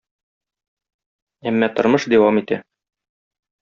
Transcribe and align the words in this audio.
Әмма 1.53 1.71
тормыш 1.79 2.11
дәвам 2.17 2.43
итә. 2.45 2.63